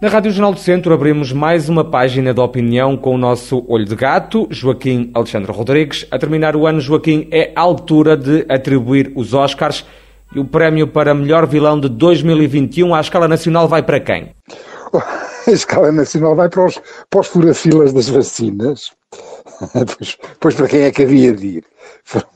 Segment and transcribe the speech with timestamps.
[0.00, 3.84] Na Rádio Jornal do Centro abrimos mais uma página de opinião com o nosso olho
[3.84, 6.06] de gato, Joaquim Alexandre Rodrigues.
[6.10, 9.84] A terminar o ano, Joaquim, é a altura de atribuir os Oscars
[10.34, 14.34] e o prémio para melhor vilão de 2021 à escala nacional vai para quem?
[15.46, 16.80] A escala nacional vai para os,
[17.10, 18.92] para os das vacinas.
[19.98, 21.64] Pois, pois para quem é que havia de ir?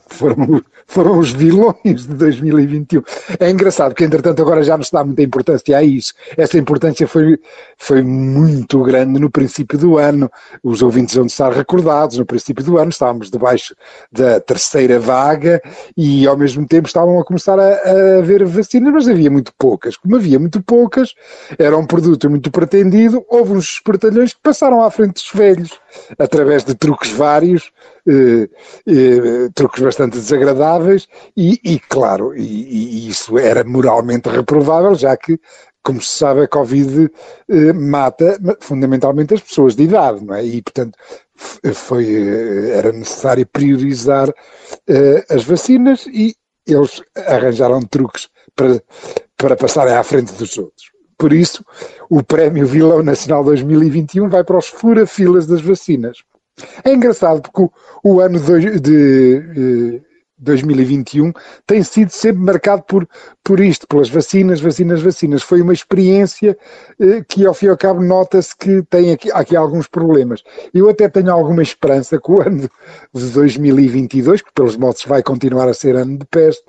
[0.07, 3.03] Foram, foram os vilões de 2021.
[3.39, 6.13] É engraçado porque, entretanto, agora já não se dá muita importância a isso.
[6.37, 7.37] Essa importância foi,
[7.77, 10.31] foi muito grande no princípio do ano.
[10.63, 12.17] Os ouvintes vão estar recordados.
[12.17, 13.75] No princípio do ano estávamos debaixo
[14.11, 15.61] da terceira vaga
[15.97, 19.97] e, ao mesmo tempo, estavam a começar a, a haver vacinas, mas havia muito poucas.
[19.97, 21.13] Como havia muito poucas,
[21.57, 23.25] era um produto muito pretendido.
[23.27, 25.71] Houve uns espertalhões que passaram à frente dos velhos
[26.17, 27.71] através de truques vários,
[28.07, 28.49] eh,
[28.87, 35.39] eh, truques bastante desagradáveis e, e claro, e, e, isso era moralmente reprovável, já que,
[35.83, 37.09] como se sabe, a Covid
[37.49, 40.43] eh, mata fundamentalmente as pessoas de idade, não é?
[40.43, 40.97] E, portanto,
[41.73, 44.33] foi, eh, era necessário priorizar
[44.87, 46.35] eh, as vacinas e
[46.67, 48.81] eles arranjaram truques para,
[49.37, 50.91] para passarem à frente dos outros.
[51.17, 51.63] Por isso,
[52.09, 56.17] o Prémio Vilão Nacional 2021 vai para os fura-filas das vacinas.
[56.83, 57.71] É engraçado porque o,
[58.03, 60.01] o ano de, de,
[60.37, 61.31] 2021
[61.65, 63.07] tem sido sempre marcado por,
[63.43, 65.43] por isto, pelas vacinas, vacinas, vacinas.
[65.43, 66.57] Foi uma experiência
[66.99, 70.43] eh, que, ao fim e ao cabo, nota-se que tem aqui, aqui alguns problemas.
[70.73, 72.69] Eu até tenho alguma esperança que o ano
[73.13, 76.65] de 2022, que pelos modos vai continuar a ser ano de peste,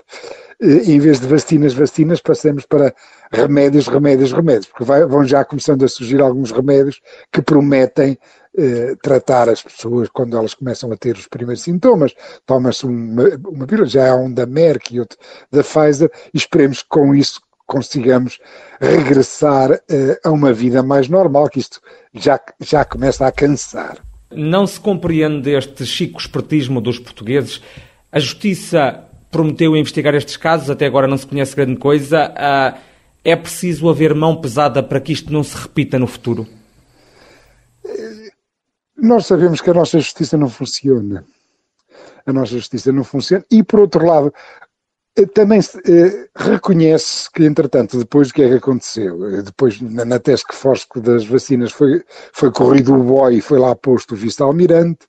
[0.62, 2.94] eh, em vez de vacinas, vacinas, passemos para
[3.32, 7.00] remédios, remédios, remédios, porque vai, vão já começando a surgir alguns remédios
[7.32, 8.18] que prometem
[8.56, 12.14] eh, tratar as pessoas quando elas começam a ter os primeiros sintomas.
[12.44, 15.18] Toma-se uma, uma pílula, já há um da Merck e outro
[15.50, 18.38] da Pfizer, e esperemos que com isso consigamos
[18.80, 21.80] regressar eh, a uma vida mais normal, que isto
[22.14, 23.98] já, já começa a cansar.
[24.30, 27.60] Não se compreende este chico espertismo dos portugueses.
[28.10, 32.32] A Justiça prometeu investigar estes casos, até agora não se conhece grande coisa.
[32.32, 32.78] Uh,
[33.24, 36.46] é preciso haver mão pesada para que isto não se repita no futuro?
[39.06, 41.24] Nós sabemos que a nossa justiça não funciona.
[42.26, 43.44] A nossa justiça não funciona.
[43.48, 44.34] E, por outro lado,
[45.16, 50.04] eh, também eh, reconhece que, entretanto, depois do que é que aconteceu, eh, depois na,
[50.04, 52.02] na task force das vacinas foi,
[52.32, 55.06] foi corrido o boy e foi lá posto o vice-almirante,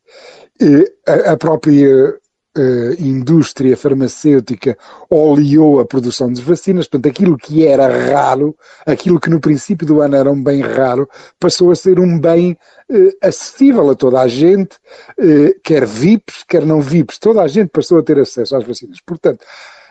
[0.62, 2.16] eh, a, a, própria
[2.58, 4.78] uh, indústria farmacêutica
[5.10, 10.02] oleou a produção das vacinas, portanto, aquilo que era raro, aquilo que no princípio do
[10.02, 11.10] ano era um bem raro,
[11.40, 12.58] passou a ser um bem
[12.90, 14.76] uh, acessível a toda a gente,
[15.20, 19.00] uh, quer VIPs, quer não VIPs, toda a gente passou a ter acesso às vacinas.
[19.06, 19.46] Portanto,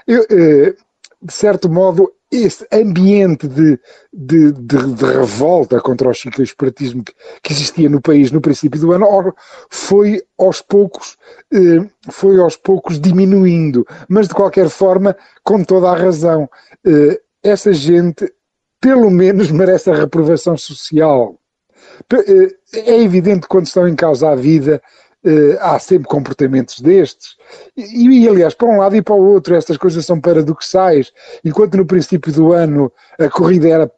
[0.06, 3.78] eu, de certo modo, esse ambiente de,
[4.12, 8.92] de, de, de, revolta contra o chico-esperatismo que, que, existia no país no princípio do
[8.92, 9.34] ano
[9.70, 11.16] foi aos poucos
[11.52, 16.50] eh, foi aos poucos diminuindo, mas de qualquer forma com toda a razão
[16.84, 18.32] eh, essa gente
[18.80, 21.38] pelo menos merece a reprovação social.
[22.12, 24.82] Eh, é evidente que quando estão em causa a vida
[25.26, 27.34] Uh, há sempre comportamentos destes.
[27.76, 31.12] E, e, aliás, para um lado e para o outro, estas coisas são paradoxais.
[31.44, 33.92] Enquanto no princípio do ano a corrida era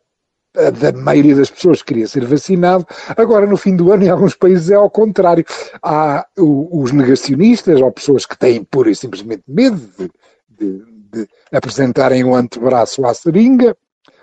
[0.72, 4.34] da maioria das pessoas que queria ser vacinado, agora no fim do ano em alguns
[4.34, 5.44] países é ao contrário.
[5.82, 10.10] Há os negacionistas ou pessoas que têm pura e simplesmente medo de,
[10.48, 13.76] de, de apresentarem o antebraço à seringa,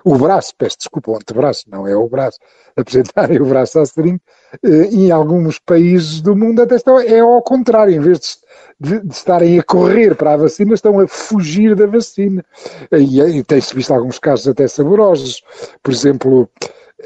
[0.06, 2.38] o braço, peço desculpa, o antebraço, não é o braço,
[2.78, 4.22] apresentarem o braço à seringa,
[4.64, 8.36] eh, em alguns países do mundo até estão, é ao contrário, em vez de,
[8.80, 12.46] de, de, estarem a correr para a vacina, estão a fugir da vacina.
[12.92, 15.42] E, e tem-se visto alguns casos até saborosos.
[15.82, 16.48] Por exemplo,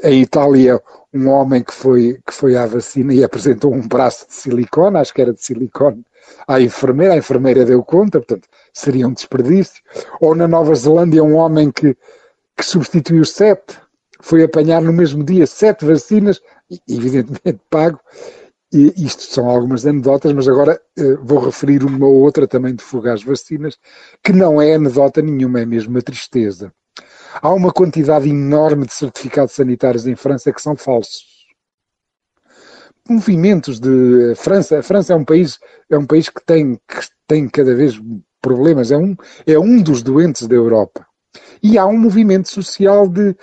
[0.02, 0.78] em Itália,
[1.14, 5.14] um homem que foi, que foi à vacina e apresentou um braço de silicone, acho
[5.14, 6.04] que era de silicone,
[6.46, 9.82] à enfermeira, a enfermeira deu conta, portanto, seria um desperdício.
[10.20, 11.96] Ou na Nova Zelândia, um homem que
[12.60, 13.78] que substituiu sete,
[14.20, 16.40] foi apanhar no mesmo dia sete vacinas,
[16.86, 17.98] evidentemente pago,
[18.72, 22.84] e isto são algumas anedotas, mas agora uh, vou referir uma ou outra também de
[22.84, 23.78] fugaz vacinas,
[24.22, 26.72] que não é anedota nenhuma, é mesmo uma tristeza.
[27.40, 31.24] Há uma quantidade enorme de certificados sanitários em França que são falsos.
[33.08, 35.58] Movimentos de França, a França é um país,
[35.88, 37.98] é um país que tem, que tem cada vez
[38.40, 39.16] problemas, é um,
[39.46, 41.09] é um dos doentes da Europa.
[41.62, 43.36] E há um movimento social de,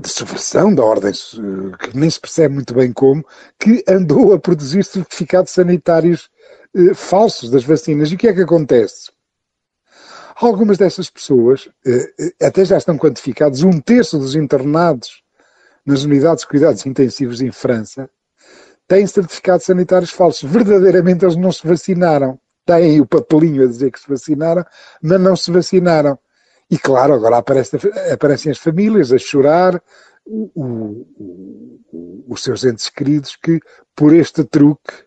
[0.00, 3.24] de subversão da ordem, que nem se percebe muito bem como,
[3.58, 6.30] que andou a produzir certificados sanitários
[6.74, 8.10] eh, falsos das vacinas.
[8.10, 9.10] E o que é que acontece?
[10.36, 15.22] Algumas dessas pessoas eh, eh, até já estão quantificados, um terço dos internados
[15.84, 18.10] nas unidades de cuidados intensivos em França
[18.88, 20.48] têm certificados sanitários falsos.
[20.48, 22.38] Verdadeiramente eles não se vacinaram.
[22.64, 24.64] Têm o papelinho a dizer que se vacinaram,
[25.00, 26.18] mas não se vacinaram.
[26.70, 27.76] E claro, agora aparece,
[28.12, 29.80] aparecem as famílias a chorar
[30.24, 31.06] o, o,
[31.92, 33.60] o, os seus entes queridos que,
[33.94, 35.06] por este truque,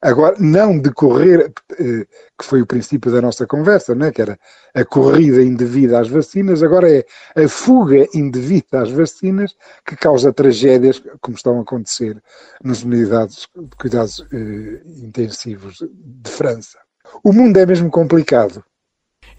[0.00, 2.06] Agora, não decorrer, eh,
[2.38, 4.12] que foi o princípio da nossa conversa, né?
[4.12, 4.38] que era
[4.74, 7.04] a corrida indevida às vacinas, agora é
[7.34, 9.56] a fuga indevida às vacinas
[9.86, 12.22] que causa tragédias como estão a acontecer
[12.62, 16.78] nas unidades de cuidados eh, intensivos de França.
[17.24, 18.62] O mundo é mesmo complicado.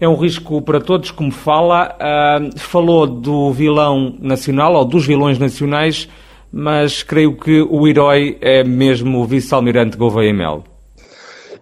[0.00, 1.96] É um risco para todos, como fala.
[1.96, 6.08] Uh, falou do vilão nacional, ou dos vilões nacionais
[6.52, 10.64] mas creio que o herói é mesmo o vice-almirante Gouveia Mel.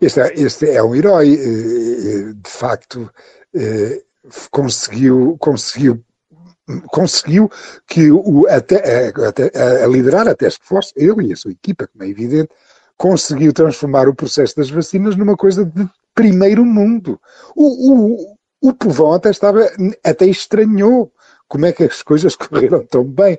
[0.00, 3.10] Este, é, este é um herói, eh, eh, de facto,
[3.54, 4.02] eh,
[4.50, 6.02] conseguiu, conseguiu
[6.88, 7.48] conseguiu
[7.86, 12.02] que o, até, a, a, liderar a Task Force, ele e a sua equipa, como
[12.02, 12.48] é evidente,
[12.96, 17.20] conseguiu transformar o processo das vacinas numa coisa de primeiro mundo.
[17.54, 19.70] O, o, o povão até estava,
[20.02, 21.12] até estranhou
[21.46, 23.38] como é que as coisas correram tão bem.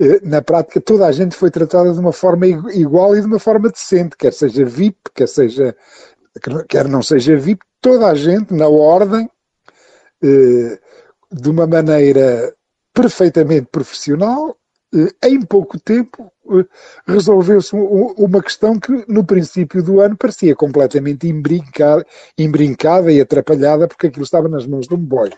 [0.00, 3.38] Eh, na prática toda a gente foi tratada de uma forma igual e de uma
[3.38, 5.76] forma decente, quer seja VIP, quer seja
[6.68, 9.30] quer não seja VIP, toda a gente na ordem,
[10.22, 10.80] eh,
[11.30, 12.52] de uma maneira
[12.92, 14.56] perfeitamente profissional,
[15.22, 16.30] em pouco tempo
[17.06, 22.04] resolveu-se uma questão que no princípio do ano parecia completamente imbrincada,
[22.38, 25.30] imbrincada e atrapalhada porque aquilo estava nas mãos de um boy.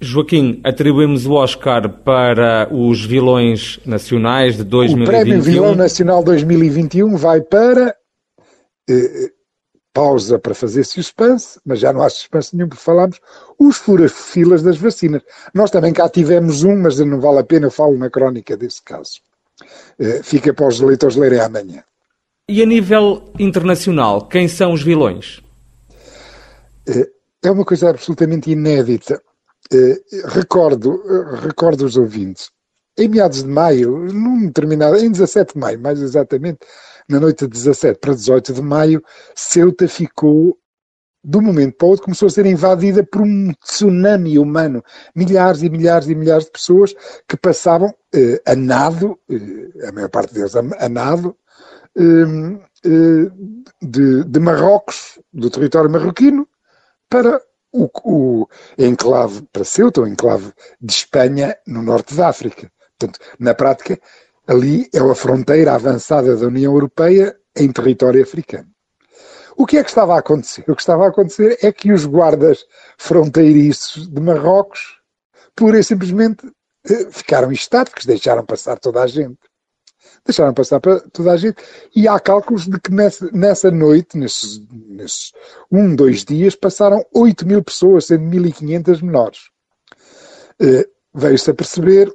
[0.00, 5.02] Joaquim, atribuímos o Oscar para os vilões nacionais de 2021.
[5.02, 7.96] O Prémio Vilão Nacional 2021 vai para.
[8.88, 9.30] Eh,
[9.98, 13.18] pausa para fazer suspense, mas já não há suspense nenhum porque falámos,
[13.58, 15.22] os furas-filas das vacinas.
[15.52, 18.80] Nós também cá tivemos um, mas não vale a pena, eu falo na crónica desse
[18.80, 19.20] caso.
[19.98, 21.82] Eh, fica para os leitores lerem amanhã.
[22.48, 25.42] E a nível internacional, quem são os vilões?
[26.88, 27.10] Eh,
[27.42, 29.20] é uma coisa absolutamente inédita.
[29.72, 31.02] Eh, recordo,
[31.42, 32.50] recordo os ouvintes,
[32.96, 36.60] em meados de maio, num determinado, em 17 de maio, mais exatamente,
[37.08, 39.02] na noite de 17 para 18 de maio,
[39.34, 40.58] Ceuta ficou,
[41.24, 44.82] de um momento para o outro, começou a ser invadida por um tsunami humano.
[45.14, 46.94] Milhares e milhares e milhares de pessoas
[47.26, 51.36] que passavam eh, a nado, eh, a maior parte deles a, a nado,
[51.96, 53.30] eh, eh
[53.80, 56.48] de, de Marrocos, do território marroquino,
[57.08, 57.40] para
[57.72, 62.70] o, o enclave para Ceuta, o enclave de Espanha no norte da África.
[62.98, 64.00] Portanto, na prática,
[64.48, 68.68] ali é a fronteira avançada da União Europeia em território africano.
[69.56, 70.64] O que é que estava a acontecer?
[70.66, 72.64] O que estava a acontecer é que os guardas
[72.96, 74.98] fronteiriços de Marrocos,
[75.54, 76.50] pura e simplesmente,
[76.88, 79.38] eh, ficaram estáticos, deixaram passar toda a gente
[80.24, 81.56] deixaram passar para toda a gente.
[81.94, 85.32] E há cálculos de que nessa, nessa noite, nesses, nesses
[85.70, 89.38] um, dois dias, passaram 8 mil pessoas, sendo 1.500 menores.
[90.60, 92.12] Uh, Veio-se a perceber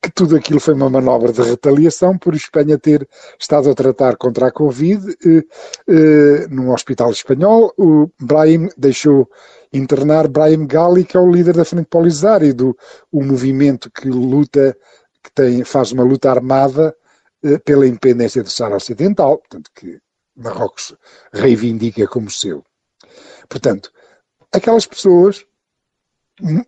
[0.00, 4.48] que tudo aquilo foi uma manobra de retaliação por Espanha ter estado a tratar contra
[4.48, 7.72] a Covid uh, uh, num hospital espanhol.
[7.76, 9.28] O Brahim deixou
[9.72, 12.76] internar Brahim Gali, que é o líder da Frente Polisário, do
[13.12, 14.76] o movimento que luta,
[15.22, 16.94] que tem, faz uma luta armada
[17.42, 20.00] eh, pela independência do Sahara Ocidental, portanto, que
[20.34, 20.94] Marrocos
[21.32, 22.64] reivindica como seu.
[23.48, 23.92] Portanto,
[24.52, 25.44] aquelas pessoas
[26.42, 26.66] eh, eh,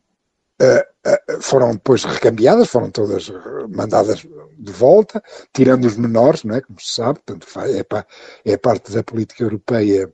[1.40, 3.32] foram depois recambiadas, foram todas
[3.68, 4.26] mandadas
[4.58, 6.60] de volta, tirando os menores, não é?
[6.60, 7.46] como se sabe, portanto,
[8.44, 10.12] é, é parte da política europeia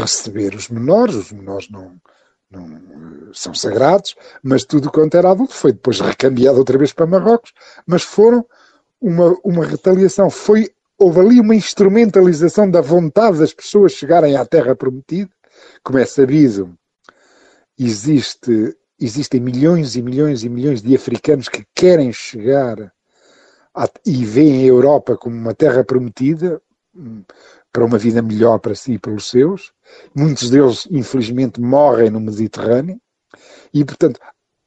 [0.00, 2.00] receber os menores, os menores não,
[2.50, 7.52] não são sagrados, mas tudo quanto era adulto foi depois recambiado outra vez para Marrocos,
[7.86, 8.46] mas foram
[9.00, 14.74] uma, uma retaliação, foi, houve ali uma instrumentalização da vontade das pessoas chegarem à Terra
[14.74, 15.30] Prometida.
[15.82, 16.74] Como é sabido,
[17.76, 22.92] existe, existem milhões e milhões e milhões de africanos que querem chegar
[24.04, 26.60] e veem a Europa como uma Terra Prometida
[26.94, 27.22] hum,
[27.72, 29.72] para uma vida melhor para si e pelos seus.
[30.14, 33.00] Muitos deles, infelizmente, morrem no Mediterrâneo.
[33.72, 34.18] E, portanto,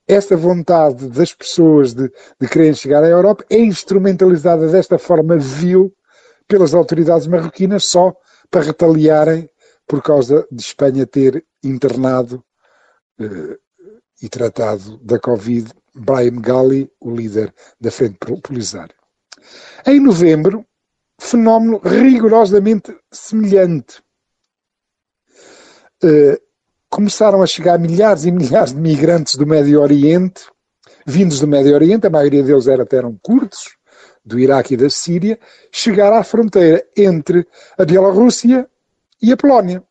[0.08, 2.10] essa vontade das pessoas de,
[2.40, 5.94] de quererem chegar à Europa é instrumentalizada desta forma vil
[6.48, 8.14] pelas autoridades marroquinas só
[8.50, 9.50] para retaliarem,
[9.88, 12.44] por causa de Espanha ter internado
[13.20, 13.58] eh,
[14.22, 18.96] e tratado da Covid Brian Galli, o líder da Frente Polisária.
[19.86, 20.66] Em novembro,
[21.20, 24.02] fenómeno rigorosamente semelhante.
[26.04, 26.40] Uh,
[26.90, 30.46] começaram a chegar milhares e milhares de migrantes do Médio Oriente,
[31.06, 33.76] vindos do Médio Oriente, a maioria deles era, até eram curdos,
[34.24, 35.40] do Iraque e da Síria,
[35.72, 37.48] chegar à fronteira entre
[37.78, 38.70] a Bielorrússia
[39.22, 39.84] e a Polónia.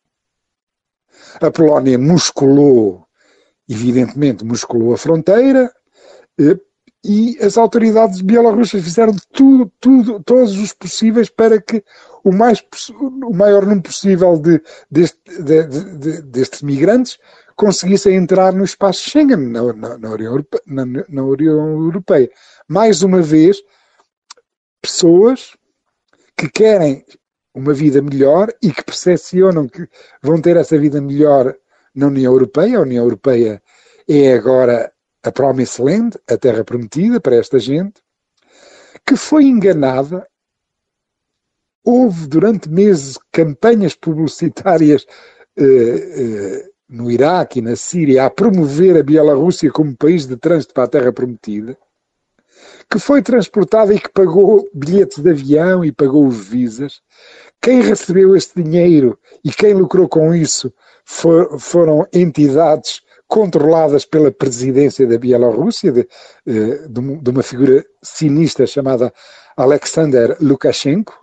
[1.41, 3.05] A Polónia musculou,
[3.71, 5.71] evidentemente, musculou a fronteira,
[6.37, 6.59] eh,
[7.03, 11.83] e as autoridades bielorrussas fizeram tudo, tudo, todos os possíveis para que
[12.23, 12.63] o, mais,
[12.99, 15.63] o maior número possível de, deste, de,
[15.97, 17.17] de, destes migrantes
[17.55, 22.29] conseguissem entrar no espaço Schengen, na, na, na, União na, na União Europeia.
[22.67, 23.57] Mais uma vez,
[24.79, 25.55] pessoas
[26.37, 27.03] que querem
[27.53, 29.87] uma vida melhor e que percepcionam que
[30.21, 31.55] vão ter essa vida melhor
[31.93, 32.77] na União Europeia.
[32.77, 33.61] A União Europeia
[34.07, 34.91] é agora
[35.23, 38.01] a Promised Land, a terra prometida para esta gente,
[39.05, 40.27] que foi enganada.
[41.83, 45.05] Houve durante meses campanhas publicitárias
[45.57, 50.73] eh, eh, no Iraque e na Síria a promover a Bielorrússia como país de trânsito
[50.73, 51.77] para a terra prometida,
[52.89, 57.01] que foi transportada e que pagou bilhetes de avião e pagou visas.
[57.61, 60.73] Quem recebeu esse dinheiro e quem lucrou com isso
[61.05, 66.01] for, foram entidades controladas pela presidência da Bielorrússia, de,
[66.47, 69.13] eh, de, uma figura sinistra chamada
[69.55, 71.13] Alexander Lukashenko,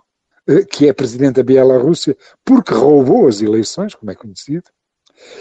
[0.47, 4.63] eh, que é presidente da Bielorrússia porque roubou as eleições, como é conhecido,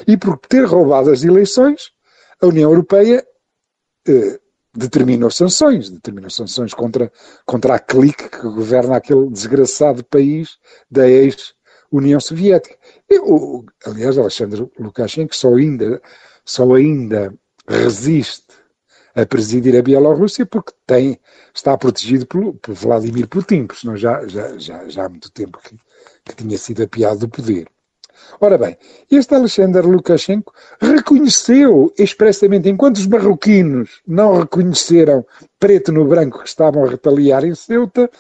[0.07, 1.91] e por ter roubado as eleições,
[2.43, 3.25] a União Europeia
[4.07, 4.41] eh,
[4.79, 7.13] determinou sanções, determinou sanções contra,
[7.45, 10.59] contra a clique que governa aquele desgraçado país
[10.91, 12.77] da ex-União Soviética.
[13.11, 16.01] E, o, aliás, Alexander Lukashenko só ainda
[16.49, 17.35] só ainda
[17.69, 18.47] resiste
[19.15, 21.21] a presidir a Bielorrússia porque tem,
[21.55, 25.59] está protegido por, por Vladimir Putin, porque senão já, já, já, já há muito tempo
[25.63, 25.77] que,
[26.25, 27.69] que tinha sido apiado do poder.
[28.41, 28.77] Ora bem,
[29.11, 35.27] este Alexander Lukashenko reconheceu expressamente, enquanto os marroquinos não reconheceram
[35.59, 38.11] preto no branco que estavam a retaliar em Ceuta,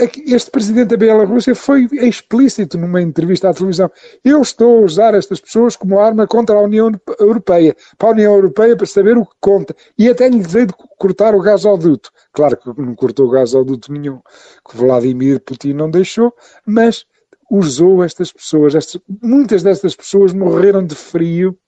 [0.00, 3.90] é este presidente da Bielorrússia foi explícito numa entrevista à televisão.
[4.24, 8.34] Eu estou a usar estas pessoas como arma contra a União Europeia, para a União
[8.34, 9.76] Europeia para saber o que conta.
[9.98, 12.10] E até lhe dei de cortar o gasoduto.
[12.32, 14.20] Claro que não cortou o gasoduto nenhum,
[14.66, 17.04] que Vladimir Putin não deixou, mas
[17.50, 18.74] usou estas pessoas.
[18.74, 21.58] Estas, muitas destas pessoas morreram de frio,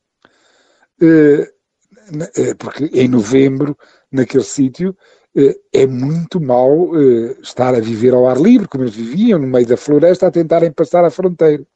[1.00, 1.50] eh,
[2.36, 3.76] eh porque em novembro,
[4.10, 4.96] naquele sítio,
[5.36, 9.46] eh, é muito mau eh, estar a viver ao ar livre, como eles viviam, no
[9.46, 11.66] meio da floresta, a tentarem passar a fronteira.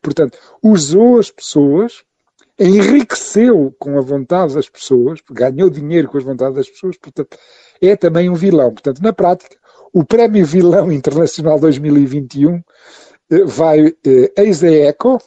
[0.00, 2.02] Portanto, usou as pessoas,
[2.58, 7.36] enriqueceu com a vontade das pessoas, ganhou dinheiro com a vontade das pessoas, portanto,
[7.80, 8.72] é também um vilão.
[8.72, 9.56] Portanto, na prática,
[9.92, 12.62] o Prémio Vilão Internacional 2021 eh,
[13.46, 13.94] vai
[14.36, 15.18] ex eco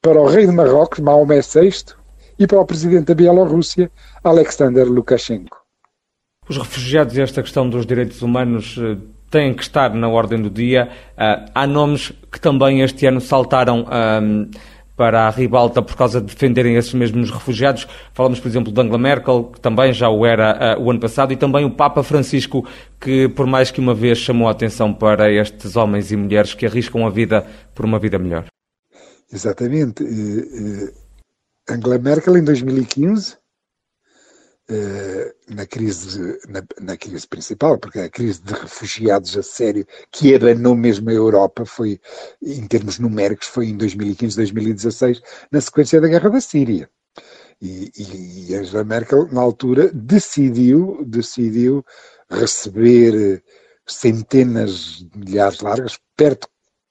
[0.00, 1.94] para o rei de Marrocos, Maomé VI,
[2.38, 3.90] e para o presidente da Bielorrússia,
[4.24, 5.62] Alexander Lukashenko.
[6.48, 8.96] Os refugiados e esta questão dos direitos humanos eh,
[9.30, 10.88] têm que estar na ordem do dia.
[11.12, 14.50] Uh, há nomes que também este ano saltaram um,
[14.96, 17.86] para a ribalta por causa de defenderem esses mesmos refugiados.
[18.12, 21.32] Falamos, por exemplo, de Angela Merkel, que também já o era uh, o ano passado,
[21.32, 22.66] e também o Papa Francisco,
[23.00, 26.66] que por mais que uma vez chamou a atenção para estes homens e mulheres que
[26.66, 28.44] arriscam a vida por uma vida melhor.
[29.32, 30.02] Exatamente.
[30.02, 31.02] Uh,
[31.68, 33.36] Angela Merkel, em 2015, eh,
[35.48, 40.74] na crise, na, na, crise principal, porque a crise de refugiados a sério, que abanou
[40.74, 42.00] mesmo a Europa, foi,
[42.42, 46.88] em termos numéricos, foi em 2015, 2016, na sequência da guerra da Síria.
[47.60, 51.84] E, e, e Angela Merkel, na altura, decidiu, decidiu
[52.28, 53.42] receber
[53.86, 56.48] centenas de milhares largas, perto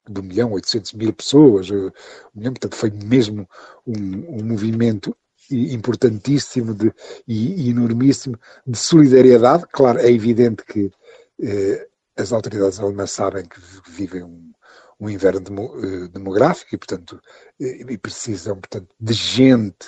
[0.09, 1.91] de um milhão, 800 mil pessoas, um
[2.33, 3.47] milhão, portanto foi mesmo
[3.85, 5.15] um, um movimento
[5.51, 6.93] importantíssimo de,
[7.27, 9.65] e, enormíssimo de solidariedade.
[9.71, 10.91] Claro, é evidente que
[11.41, 14.51] eh, as autoridades alemãs sabem que vivem um,
[14.99, 17.21] um inverno demo, eh, demográfico e, portanto,
[17.59, 19.87] eh, e precisam, portanto, de gente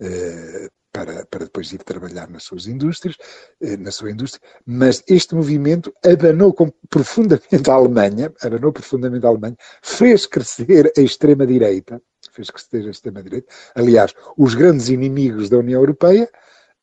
[0.00, 3.16] eh, para, para depois ir trabalhar nas suas indústrias,
[3.60, 6.54] eh, na sua indústria, mas este movimento abanou
[6.88, 12.00] profundamente a Alemanha, abanou profundamente a Alemanha, fez crescer a extrema-direita,
[12.38, 13.52] fez que esteja extrema-direita.
[13.74, 16.30] Aliás, os grandes inimigos da União Europeia,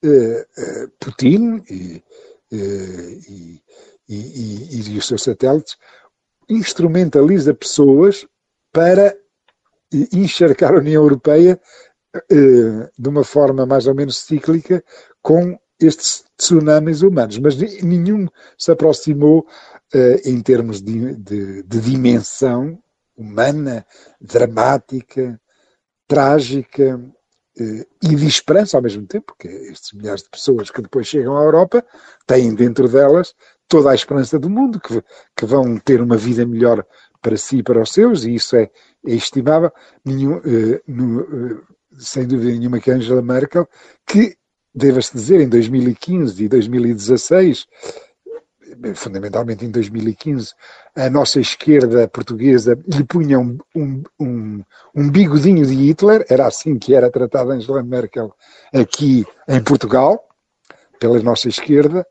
[0.03, 2.03] eh, eh, Putin e,
[2.51, 3.63] eh, e,
[4.09, 5.77] e, e, os seus satélites,
[6.49, 8.27] instrumentaliza pessoas
[8.71, 9.15] para
[10.13, 11.59] encharcar a União Europeia
[12.29, 14.83] de uma forma mais ou menos cíclica
[15.21, 19.47] com estes tsunamis humanos, mas nenhum se aproximou
[20.23, 22.79] em termos de, de, de dimensão
[23.15, 23.85] humana,
[24.19, 25.39] dramática,
[26.07, 27.01] trágica
[27.59, 31.37] eh, e de esperança ao mesmo tempo, porque estes milhares de pessoas que depois chegam
[31.37, 31.85] à Europa
[32.27, 33.33] têm dentro delas
[33.67, 35.01] toda a esperança do mundo, que,
[35.35, 36.85] que vão ter uma vida melhor
[37.21, 38.69] para si e para os seus, e isso é,
[39.05, 39.71] é estimável.
[40.03, 41.61] Nenhum, eh, no, eh,
[41.97, 43.67] sem dúvida nenhuma que Angela Merkel,
[44.05, 44.37] que,
[44.73, 47.65] deva-se dizer, em 2015 e 2016
[48.95, 50.53] fundamentalmente em 2015,
[50.95, 54.63] a nossa esquerda portuguesa lhe punha um, um, um,
[54.95, 58.33] um bigodinho de Hitler, era assim que era tratada Angela Merkel
[58.73, 60.27] aqui em Portugal,
[60.99, 62.05] pela nossa esquerda,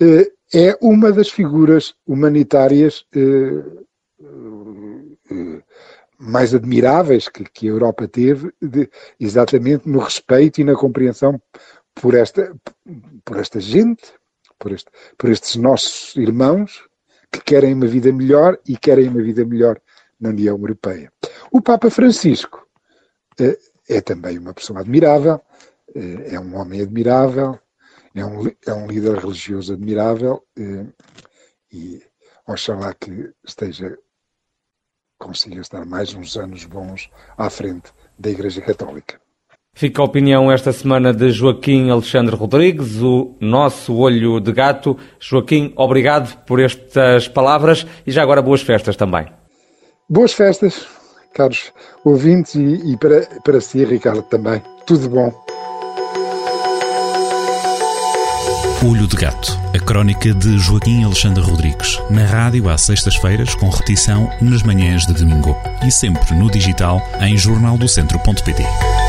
[0.00, 3.62] eh, é uma das figuras humanitárias eh,
[5.30, 5.62] eh,
[6.18, 8.90] mais admiráveis que, que a Europa teve, de,
[9.20, 11.40] exatamente no respeito e na compreensão
[11.94, 12.54] por esta,
[13.24, 14.12] por esta gente,
[14.58, 16.88] por, este, por estes nossos irmãos
[17.30, 19.80] que querem uma vida melhor e querem uma vida melhor
[20.20, 21.12] na União Europeia.
[21.52, 22.66] O Papa Francisco
[23.38, 25.40] é, é também uma pessoa admirável,
[25.94, 27.58] é, é um homem admirável,
[28.14, 30.86] é um, é um líder religioso admirável é,
[31.72, 32.02] e
[32.46, 33.96] oxalá que esteja
[35.18, 39.20] consiga estar mais uns anos bons à frente da Igreja Católica.
[39.78, 44.98] Fica a opinião esta semana de Joaquim Alexandre Rodrigues, o nosso olho de gato.
[45.20, 49.26] Joaquim, obrigado por estas palavras e já agora boas festas também.
[50.10, 50.84] Boas festas,
[51.32, 51.72] caros
[52.04, 54.60] ouvintes, e, e para, para si, Ricardo, também.
[54.84, 55.32] Tudo bom.
[58.84, 64.28] Olho de Gato, a crónica de Joaquim Alexandre Rodrigues, na rádio às sextas-feiras, com repetição
[64.42, 65.56] nas manhãs de domingo
[65.86, 69.07] e sempre no digital em jornaldocentro.pt.